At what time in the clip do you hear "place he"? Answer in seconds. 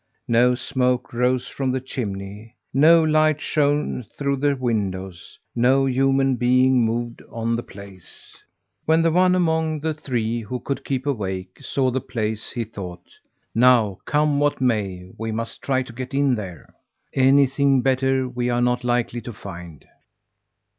12.01-12.63